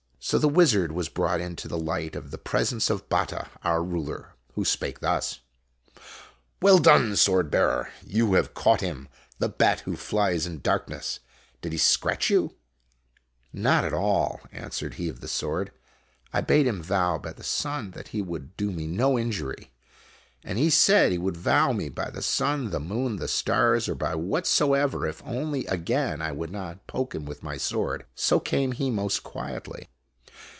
So 0.23 0.37
the 0.37 0.47
wizard 0.47 0.91
was 0.91 1.09
brought 1.09 1.41
into 1.41 1.67
the 1.67 1.79
light 1.79 2.15
of 2.15 2.29
the 2.29 2.37
presence 2.37 2.91
of 2.91 3.09
Batta, 3.09 3.47
our 3.63 3.83
ruler, 3.83 4.35
who 4.53 4.63
spoke 4.63 4.99
thus:" 4.99 5.39
Well 6.61 6.77
done, 6.77 7.15
Swordbearer. 7.15 7.89
You 8.05 8.35
have 8.35 8.53
caught 8.53 8.81
him, 8.81 9.09
the 9.39 9.49
bat 9.49 9.79
who 9.81 9.95
flies 9.95 10.45
in 10.45 10.61
darkness. 10.61 11.21
Did 11.63 11.71
he 11.71 11.79
scratch 11.79 12.29
you?'" 12.29 12.53
Not 13.51 13.83
at 13.83 13.95
all," 13.95 14.41
answered 14.51 14.93
he 14.93 15.09
of 15.09 15.21
the 15.21 15.27
sword." 15.27 15.71
I 16.31 16.41
bade 16.41 16.67
him 16.67 16.83
vow 16.83 17.17
by 17.17 17.33
the 17.33 17.43
sun 17.43 17.89
that 17.91 18.09
he 18.09 18.21
would 18.21 18.55
do 18.55 18.69
me 18.71 18.85
no 18.85 19.17
injury. 19.17 19.71
And 20.43 20.59
he 20.59 20.69
said 20.69 21.11
he 21.11 21.17
would 21.17 21.35
4 21.35 21.41
IMAGINOTIONS 21.41 21.67
vow 21.67 21.71
me 21.73 21.89
by 21.89 22.09
the 22.11 22.21
sun, 22.21 22.69
the 22.69 22.79
moon, 22.79 23.15
the 23.15 23.27
stars, 23.27 23.89
or 23.89 23.95
by 23.95 24.13
whatsoever, 24.13 25.07
if 25.07 25.23
only 25.25 25.65
again 25.65 26.21
I 26.21 26.31
would 26.31 26.51
not 26.51 26.85
poke 26.85 27.15
him 27.15 27.25
with 27.25 27.41
my 27.43 27.57
sword. 27.57 28.05
So 28.13 28.39
came 28.39 28.73
he 28.73 28.91
most 28.91 29.23
quietly." 29.23 29.87